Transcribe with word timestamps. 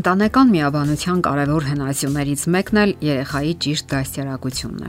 Ընտանեկան 0.00 0.52
միաբանության 0.54 1.18
կարևոր 1.26 1.64
հնասյուներից 1.68 2.42
մեկն 2.54 2.78
էլ 2.80 2.92
երեխայի 3.04 3.50
ճիշտ 3.64 3.86
դաստիարակությունն 3.90 4.84
է։ 4.86 4.88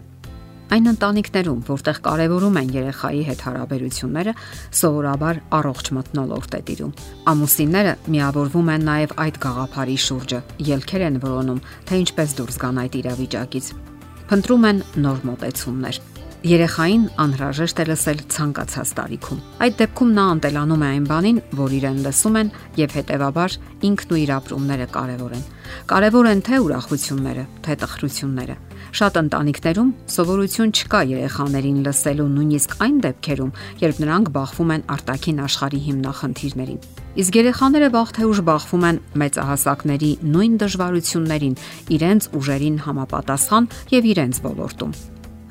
Այն 0.71 0.85
ընտանիքներում, 0.91 1.57
որտեղ 1.67 1.97
կարևորում 2.05 2.59
են 2.61 2.69
երեխայի 2.77 3.23
հետ 3.27 3.43
հարաբերությունները, 3.47 4.33
սովորաբար 4.81 5.41
առողջ 5.57 5.91
մտնոլորտ 5.97 6.55
է 6.55 6.61
տիրում։ 6.69 6.93
Ամուսինները 7.33 7.95
միավորվում 8.15 8.71
են 8.71 8.87
նաև 8.87 9.15
այդ 9.25 9.41
գաղափարի 9.47 9.97
շուրջը, 10.05 10.39
ելքեր 10.71 11.05
են 11.11 11.19
որոնում, 11.27 11.59
թե 11.91 11.99
ինչպես 12.05 12.37
դուրս 12.39 12.61
գան 12.63 12.81
այդ 12.85 12.97
իրավիճակից։ 13.01 13.69
Փնտրում 14.31 14.71
են 14.71 14.81
նոր 15.03 15.23
մոտեցումներ 15.27 16.01
Երեխային 16.41 17.03
անհրաժեշտ 17.21 17.79
է 17.79 17.83
լսել 17.85 18.21
ցանկացած 18.33 18.91
տարիքում։ 18.97 19.41
Այդ 19.61 19.75
դեպքում 19.77 20.13
նա 20.15 20.23
անտելանում 20.31 20.81
է 20.81 20.87
այն 20.89 21.03
բանին, 21.11 21.41
որ 21.59 21.75
իրեն 21.77 21.99
լսում 22.01 22.39
են 22.41 22.49
եւ 22.81 22.95
հետեւաբար 22.97 23.57
ինքն 23.85 24.15
ու 24.15 24.19
իր 24.21 24.31
ապրումները 24.37 24.87
կարեւոր 24.95 25.35
են։ 25.37 25.43
Կարեւոր 25.91 26.29
են 26.31 26.41
թե 26.49 26.61
ուրախությունները, 26.65 27.43
թե 27.61 27.77
տխրությունները։ 27.85 28.55
Շատ 28.91 29.21
ընտանիքներում 29.21 29.93
սովորություն 30.17 30.73
չկա 30.81 31.01
երեխաներին 31.11 31.77
լսելու 31.85 32.27
նույնիսկ 32.41 32.75
այն 32.81 32.97
դեպքերում, 33.05 33.53
երբ 33.85 34.01
նրանք 34.01 34.33
բախվում 34.41 34.73
են 34.81 34.85
արտաքին 34.97 35.45
աշխարհի 35.45 35.81
հիմնախնդիրներին։ 35.85 36.83
Իսկ 37.21 37.37
երեխաները 37.37 37.87
վաղ 37.93 38.11
թե 38.17 38.27
ուշ 38.31 38.43
բախվում 38.49 38.85
են 38.89 39.01
մեծահասակների 39.21 40.11
նույն 40.31 40.59
դժվարություններին, 40.65 41.57
իրենց 42.01 42.29
ուժերին 42.41 42.77
համապատասխան 42.87 43.73
եւ 43.93 44.13
իրենց 44.15 44.45
ոլորտում։ 44.47 44.95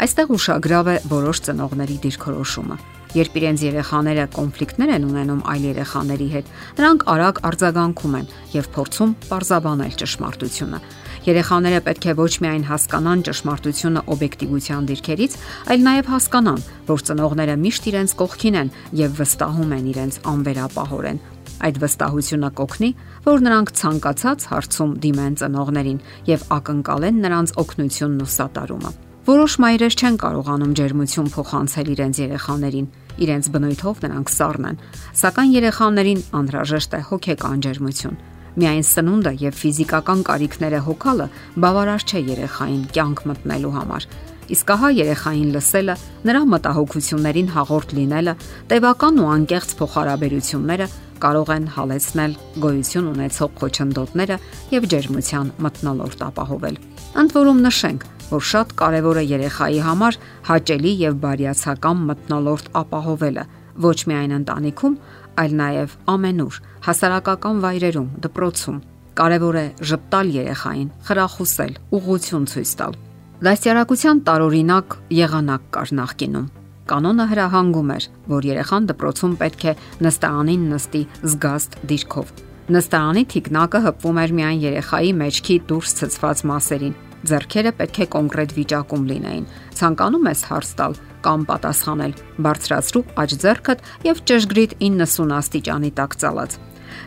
Այստեղ 0.00 0.30
ուշագրավ 0.32 0.86
է 0.88 0.96
որոշ 1.10 1.38
ծնողների 1.44 1.96
դիրքորոշումը։ 2.00 2.76
Երբ 3.10 3.34
իրենց 3.36 3.62
երեխաները 3.66 4.22
կոնֆլիկտներ 4.32 4.90
են 4.94 5.02
ունենում 5.04 5.40
այլ 5.50 5.64
երեխաների 5.66 6.28
հետ, 6.30 6.46
նրանք 6.78 7.04
արագ 7.10 7.40
արձագանքում 7.50 8.14
են 8.20 8.30
եւ 8.54 8.68
փորձում 8.76 9.12
parzabanել 9.26 9.98
ճշմարտությունը։ 10.00 10.80
Երեխաները 11.26 11.80
պետք 11.90 12.06
է 12.06 12.14
ոչ 12.16 12.32
միայն 12.46 12.64
հասկանան 12.70 13.24
ճշմարտությունը 13.28 14.04
օբյեկտիվության 14.14 14.88
դիրքերից, 14.88 15.36
այլ 15.68 15.84
նաև 15.90 16.08
հասկանան, 16.14 16.64
որ 16.88 17.04
ծնողները 17.10 17.58
միշտ 17.60 17.90
իրենց 17.90 18.16
կողքին 18.24 18.58
են 18.62 18.72
եւ 19.04 19.20
վստահում 19.20 19.76
են 19.76 19.92
իրենց 19.92 20.18
անվերապահորեն։ 20.32 21.22
Այդ 21.60 21.82
վստահությունը 21.84 22.50
կօգնի, 22.56 22.90
որ 23.28 23.44
նրանք 23.50 23.74
ցանկացած 23.84 24.48
հարցում 24.54 24.96
դիմեն 25.04 25.38
ծնողներին 25.44 26.02
եւ 26.30 26.48
ակնկալեն 26.56 27.22
նրանց 27.26 27.56
օգնությունն 27.60 28.24
ու 28.24 28.32
սատարումը։ 28.40 29.09
Որոշ 29.26 29.54
մայրեր 29.60 29.94
չեն 30.00 30.14
կարողանում 30.20 30.70
ջերմություն 30.78 31.26
փոխանցել 31.34 31.88
իրենց 31.92 32.18
երեխաներին, 32.22 32.86
իրենց 33.20 33.48
բնույթով 33.52 33.98
նրանք 34.04 34.30
սառն 34.32 34.68
են, 34.70 34.78
սակայն 35.20 35.50
երեխաներին 35.60 36.22
անհրաժեշտ 36.40 36.94
է 36.96 37.00
հոգեկան 37.10 37.64
ջերմություն։ 37.66 38.16
Միայն 38.60 38.86
սնունդը 38.90 39.32
եւ 39.44 39.58
ֆիզիկական 39.60 40.22
կարիքները 40.30 40.80
հոգալը 40.88 41.26
բավարար 41.60 42.06
չէ 42.08 42.22
երեխային 42.30 42.80
կյանք 42.96 43.20
մտնելու 43.30 43.74
համար։ 43.76 44.06
Իսկ 44.50 44.72
ահա 44.74 44.88
երեխային 44.96 45.50
լսելը, 45.54 45.94
նրա 46.26 46.40
մտահոգություններին 46.50 47.52
հաղորդ 47.54 47.92
լինելը, 48.00 48.34
տևական 48.72 49.20
ու 49.20 49.28
անկեղծ 49.36 49.74
փոխհարաբերությունները 49.78 50.86
կարող 51.20 51.52
են 51.54 51.66
հալեցնել 51.76 52.34
գոյություն 52.64 53.10
ունեցող 53.12 53.50
խոչընդոտները 53.60 54.40
եւ 54.74 54.88
ջերմության 54.90 55.52
մտնոլորտ 55.68 56.24
ապահովել։ 56.30 56.80
Ընդ 57.20 57.36
որում 57.36 57.62
նշենք, 57.68 58.08
որ 58.30 58.44
շատ 58.50 58.74
կարևոր 58.80 59.20
է 59.20 59.24
երեխայի 59.30 59.80
համար 59.86 60.18
հաճելի 60.50 60.92
եւ 61.00 61.18
բարյացակամ 61.24 62.04
մտնոլորտ 62.10 62.70
ապահովելը 62.80 63.44
ոչ 63.80 63.98
միայն 64.10 64.32
ընտանիքում, 64.40 64.96
այլ 65.40 65.52
նաև 65.60 65.94
ամենուր, 66.14 66.56
հասարակական 66.86 67.60
վայրերում, 67.64 68.08
դպրոցում։ 68.26 68.80
Կարևոր 69.20 69.56
է 69.60 69.64
ճպտալ 69.90 70.32
երեխային, 70.36 70.88
խրախուսել, 71.06 71.72
ուղղություն 71.96 72.46
ցույց 72.50 72.72
տալ։ 72.80 72.98
Դաստիարակության 73.40 74.22
տարօրինակ 74.28 74.96
եղանակ 75.16 75.62
կար 75.74 75.92
նախկինում։ 76.00 76.48
Կանոնը 76.90 77.24
հրահանգում 77.30 77.90
էր, 77.94 78.06
որ 78.30 78.46
երեխան 78.50 78.86
դպրոցում 78.90 79.34
պետք 79.40 79.64
է 79.70 79.74
նստարանին 80.06 80.64
նստի 80.74 81.02
զգաստ 81.30 81.76
դիրքով։ 81.90 82.32
Նստարանի 82.70 83.22
թիկնակը 83.30 83.80
հպվում 83.86 84.18
էր 84.24 84.34
միայն 84.40 84.60
երեխայի 84.64 85.12
մեջքի 85.20 85.56
դուրս 85.70 85.94
ցցված 86.00 86.42
մասերին, 86.50 86.94
Ձեռքերը 87.28 87.72
պետք 87.76 87.98
է 88.00 88.06
կոնկրետ 88.14 88.52
վիճակում 88.56 89.02
լինեին։ 89.10 89.46
Ցանկանում 89.80 90.28
ես 90.30 90.42
հարց 90.50 90.70
տալ 90.80 90.94
կամ 91.20 91.42
պատասխանել, 91.50 92.14
բարձրացրու 92.46 93.02
աջ 93.20 93.34
ձեռքդ 93.44 93.82
եւ 94.08 94.22
ճշգրիտ 94.30 94.72
90 94.80 95.34
աստիճանի 95.40 95.90
տակ 96.00 96.16
ցալած։ 96.22 96.56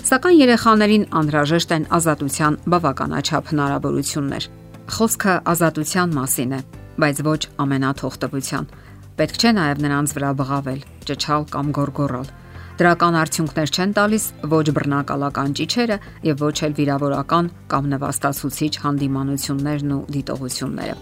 Սակայն 0.09 0.37
երեխաներին 0.43 1.07
անհրաժեշտ 1.19 1.73
են 1.77 1.87
ազատության 1.97 2.59
բավականաչափ 2.73 3.51
հնարավորություններ։ 3.53 4.47
Խոսքը 4.93 5.33
ազատության 5.53 6.15
մասին 6.19 6.53
է, 6.53 6.61
բայց 7.03 7.25
ոչ 7.27 7.41
ամենաթողտվության։ 7.63 8.71
Պետք 9.17 9.35
չէ 9.41 9.51
նաև 9.57 9.83
նրանց 9.87 10.15
վրա 10.17 10.31
բղավել, 10.43 10.79
ճչալ 11.09 11.43
կամ 11.53 11.75
գորգորալ 11.77 12.31
Դրական 12.73 13.15
արդյունքներ 13.21 13.69
չեն 13.69 13.91
տալիս 13.93 14.23
ոչ 14.49 14.63
բռնակալական 14.73 15.51
ճիչերը 15.59 15.97
եւ 16.25 16.39
ոչ 16.41 16.55
էլ 16.65 16.73
վիրավորական 16.79 17.49
կամ 17.69 17.89
նվաստացուցիչ 17.91 18.71
հանդիմանություններն 18.81 19.93
ու 19.93 19.99
դիտողությունները։ 20.15 20.95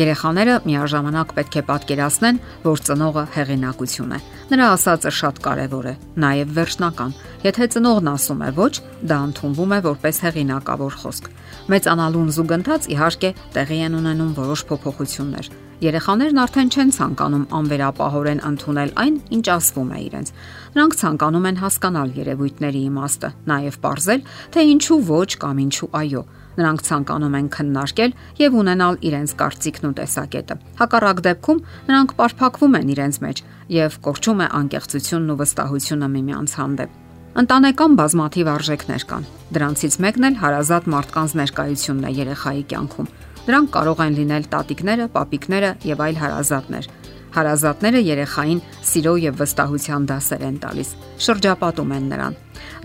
Երեխաները 0.00 0.54
միաժամանակ 0.64 1.32
պետք 1.36 1.56
է 1.60 1.62
պատկերացնեն, 1.68 2.36
որ 2.64 2.82
ծնողը 2.88 3.24
հեղինակություն 3.36 4.12
է։ 4.16 4.20
Նրա 4.54 4.68
ասածը 4.80 5.12
շատ 5.20 5.40
կարևոր 5.44 5.88
է, 5.90 5.94
նաև 6.24 6.52
վերջնական։ 6.56 7.16
Եթե 7.44 7.68
ծնողն 7.74 8.12
ասում 8.16 8.44
է 8.46 8.50
ոչ, 8.60 8.74
դա 9.10 9.18
ընդունվում 9.28 9.74
է 9.76 9.80
որպես 9.90 10.22
հեղինակավոր 10.24 11.00
խոսք։ 11.02 11.32
Մեծանալուն 11.74 12.30
զուգընթաց 12.38 12.88
իհարկե 12.94 13.34
տեղի 13.58 13.82
են 13.90 13.98
ունենում 14.00 14.32
որոշ 14.40 14.64
փոփոխություններ 14.70 15.52
Երեխաներն 15.80 16.38
արդեն 16.42 16.70
չեն 16.74 16.90
ցանկանում 16.92 17.44
անվերապահորեն 17.56 18.40
ընդունել 18.44 18.90
այն, 19.00 19.14
ինչ 19.32 19.46
ասվում 19.54 19.92
է 19.96 20.00
իրենց։ 20.06 20.32
Նրանք 20.74 20.96
ցանկանում 21.00 21.46
են 21.50 21.60
հասկանալ 21.60 22.10
երևույթների 22.20 22.82
իմաստը, 22.90 23.30
նաև 23.48 23.78
ողրզել, 23.86 24.20
թե 24.52 24.64
ինչու 24.74 24.98
ոչ 25.08 25.30
կամ 25.40 25.62
ինչու 25.64 25.88
այո։ 26.00 26.22
Նրանք 26.60 26.84
ցանկանում 26.84 27.36
են 27.40 27.48
քննարկել 27.56 28.12
եւ 28.44 28.58
ունենալ 28.60 29.00
իրենց 29.08 29.34
կարծիքն 29.40 29.88
ու 29.88 29.94
տեսակետը։ 30.00 30.58
Հակառակ 30.84 31.22
դեպքում 31.30 31.62
նրանք 31.88 32.14
պարփակվում 32.20 32.76
են 32.80 32.92
իրենց 32.92 33.20
մեջ 33.24 33.42
եւ 33.80 33.98
կորչում 34.04 34.44
է 34.44 34.50
անկեղծությունն 34.60 35.32
ու 35.32 35.38
վստահությունը 35.40 36.10
միմյանց 36.20 36.58
հանդեպ։ 36.60 37.00
Ընտանեկան 37.40 37.92
բազմաթիվ 37.96 38.48
արժեքներ 38.50 39.02
կան։ 39.14 39.26
Դրանցից 39.54 39.96
մեկն 40.04 40.28
էլ 40.28 40.38
հարազատ 40.44 40.88
մարդկանց 40.90 41.34
ներկայությունն 41.40 42.08
է 42.10 42.14
երեխայի 42.20 42.64
կյանքում։ 42.74 43.12
Դրանք 43.46 43.70
կարող 43.76 44.02
են 44.04 44.16
լինել 44.20 44.48
տատիկները, 44.52 45.06
պապիկները 45.14 45.70
եւ 45.90 46.02
այլ 46.06 46.20
հարազատներ։ 46.20 46.90
Հարազատները 47.30 48.00
երեխային 48.02 48.60
սիրո 48.90 49.12
եւ 49.22 49.36
վստահության 49.38 50.06
դասեր 50.10 50.40
են 50.48 50.56
տալիս, 50.64 50.88
շրջապատում 51.26 51.92
են 51.94 52.08
նրան։ 52.10 52.38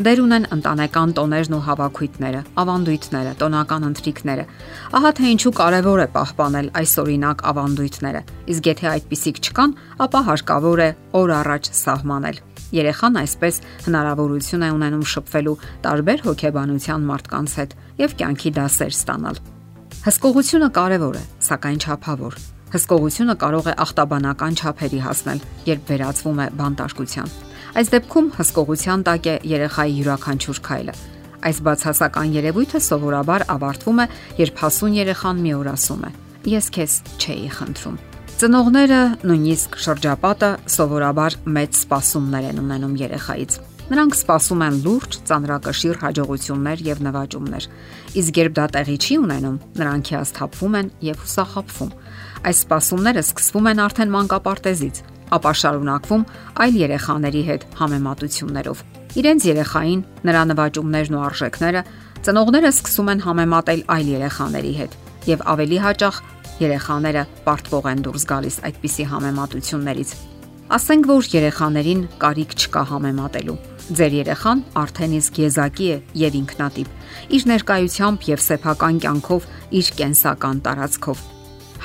Դեր 0.06 0.22
ունեն 0.22 0.46
ընտանեկան 0.56 1.14
տոներն 1.18 1.56
ու 1.56 1.62
հավաքույթները, 1.66 2.42
ավանդույթները, 2.62 3.32
տոնական 3.42 3.88
ընթրիքները։ 3.90 4.46
Ահա 5.00 5.12
թե 5.18 5.32
ինչու 5.34 5.54
կարևոր 5.60 6.04
է 6.06 6.08
պահպանել 6.16 6.70
այս 6.82 6.94
օրինակ 7.06 7.44
ավանդույթները։ 7.56 8.22
Իսկ 8.54 8.70
եթե 8.70 8.90
այդպիսիք 8.92 9.42
չկան, 9.50 9.76
ապա 10.06 10.22
հարկավոր 10.30 10.84
է 10.86 10.90
օր 11.22 11.36
առաջ 11.42 11.72
սահմանել։ 11.82 12.40
Երեխան 12.76 13.20
այսպես 13.24 13.60
հնարավորություն 13.88 14.66
է 14.68 14.70
ունենում 14.76 15.10
շփվելու 15.16 15.58
տարբեր 15.86 16.26
հոգեբանության 16.30 17.12
մարդկանց 17.12 17.60
հետ 17.62 17.78
եւ 18.04 18.18
կյանքի 18.22 18.56
դասեր 18.60 18.98
ստանալ։ 19.00 19.55
Հսկողությունը 20.06 20.68
կարևոր 20.70 21.16
է, 21.18 21.22
սակայն 21.42 21.80
չափավոր։ 21.82 22.36
Հսկողությունը 22.76 23.36
կարող 23.42 23.70
է 23.72 23.74
ախտաբանական 23.86 24.58
չափերի 24.62 25.00
հասնել, 25.02 25.42
երբ 25.66 25.90
վերածվում 25.90 26.42
է 26.44 26.48
բանտարկության։ 26.60 27.34
Այս 27.82 27.90
դեպքում 27.96 28.28
հսկողության 28.38 29.06
տակ 29.10 29.30
է 29.34 29.36
երեխայի 29.50 29.98
յուրաքանչյուր 29.98 30.62
քայլը։ 30.70 30.96
Այս 31.50 31.58
բացասական 31.66 32.38
երևույթը 32.38 32.82
սովորաբար 32.86 33.48
ավարտվում 33.56 34.06
է, 34.06 34.08
երբ 34.46 34.62
հասուն 34.62 34.98
երեխան 35.02 35.42
մի 35.42 35.56
օր 35.58 35.70
ասում 35.74 36.06
է. 36.06 36.12
Ես 36.54 36.66
քեզ 36.78 36.94
չէի 37.18 37.50
խնդրում։ 37.58 38.02
Ծնողները, 38.36 39.02
նույնիսկ 39.26 39.80
շրջապատը 39.90 40.50
սովորաբար 40.76 41.40
մեծ 41.50 41.80
սպասումներ 41.82 42.52
են 42.54 42.62
ունենում 42.62 43.00
երեխայից։ 43.02 43.58
Նրանք 43.86 44.16
սպասում 44.18 44.62
են 44.66 44.78
լուրջ, 44.82 45.16
ծանրակշիռ 45.30 45.98
հաջողություններ 46.02 46.80
եւ 46.86 47.02
նվաճումներ։ 47.06 47.68
Իսկ 48.18 48.40
երբ 48.42 48.56
դա 48.58 48.66
տեղի 48.76 48.96
չի 49.06 49.18
ունենում, 49.22 49.60
նրանք 49.78 50.10
հիասթափվում 50.10 50.78
են 50.80 50.90
եւ 51.06 51.20
հուսախաբվում։ 51.22 51.92
Այս 52.50 52.62
սպասումները 52.66 53.24
սկսվում 53.26 53.70
են 53.72 53.82
արդեն 53.86 54.14
մանկապարտեզից, 54.16 55.04
ապա 55.38 55.52
շարունակվում 55.62 56.26
այլ 56.66 56.80
երեխաների 56.82 57.44
հետ 57.46 57.68
համեմատություններով։ 57.86 58.84
Իրենց 59.16 59.48
երեխային, 59.54 60.02
նրա 60.26 60.42
նվաճումներն 60.50 61.16
ու 61.16 61.26
արժեքները 61.30 61.82
ծնողները 62.26 62.70
սկսում 62.74 63.12
են 63.14 63.20
համեմատել 63.26 63.82
այլ 63.96 64.08
երեխաների 64.16 64.74
հետ 64.82 64.96
եւ 65.30 65.44
ավելի 65.56 65.78
հաճախ 65.86 66.22
երեխաները 66.62 67.24
պարտվող 67.46 67.90
են 67.92 68.02
դուրս 68.06 68.26
գալիս 68.32 68.58
այդպիսի 68.70 69.06
համեմատություններից 69.14 70.14
Ասենք 70.66 71.06
որ 71.06 71.28
երեխաներին 71.30 72.00
կարիք 72.18 72.54
չկա 72.58 72.82
համեմատելու։ 72.90 73.56
Ձեր 73.86 74.14
երեխան 74.18 74.62
արդեն 74.82 75.12
իսկ 75.20 75.36
եզակի 75.44 75.90
է 75.94 75.98
եւ 76.18 76.38
ինքնատիպ։ 76.40 76.88
Իր 77.38 77.44
ներկայությամբ 77.52 78.24
եւ 78.32 78.42
սեփական 78.46 78.98
կյանքով, 79.04 79.46
իր 79.78 79.92
կենսական 80.00 80.62
տարածքով։ 80.66 81.22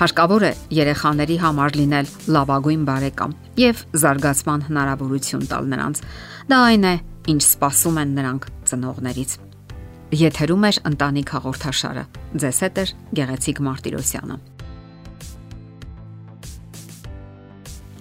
Հարկավոր 0.01 0.47
է 0.49 0.53
երեխաների 0.81 1.37
համար 1.45 1.77
լինել 1.77 2.09
լավագույն 2.33 2.87
բարեկամ 2.89 3.35
եւ 3.61 3.83
զարգացման 4.01 4.65
հնարավորություն 4.71 5.45
տալ 5.51 5.69
նրանց։ 5.75 6.01
Դա 6.49 6.63
այն 6.71 6.89
է, 6.89 6.95
ինչ 7.37 7.43
սպասում 7.51 8.01
են 8.01 8.15
նրանք 8.17 8.49
ծնողներից։ 8.71 9.37
Եթերում 10.25 10.65
է 10.65 10.73
ընտանիք 10.89 11.35
հաղորդաշարը։ 11.37 12.07
Ձեզ 12.41 12.65
հետ 12.65 12.81
է 12.81 12.87
Գեղեցիկ 13.21 13.63
Մարտիրոսյանը։ 13.69 14.41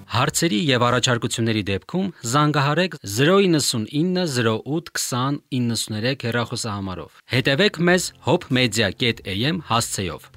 Հարցերի 0.09 0.59
եւ 0.65 0.85
առաջարկությունների 0.88 1.61
դեպքում 1.69 2.07
զանգահարեք 2.31 2.97
099 3.17 4.25
08 4.39 4.91
20 4.97 5.39
93 5.59 6.25
հեռախոսահամարով։ 6.29 7.21
Հետևեք 7.35 7.79
մեզ 7.91 8.11
hopmedia.am 8.25 9.63
հասցեով։ 9.69 10.29